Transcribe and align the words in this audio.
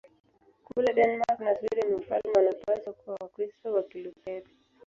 Kule 0.63 0.93
Denmark 0.93 1.39
na 1.39 1.55
Sweden 1.55 1.93
wafalme 1.93 2.33
wanapaswa 2.35 2.93
kuwa 2.93 3.17
Wakristo 3.21 3.73
wa 3.73 3.83
Kilutheri. 3.83 4.49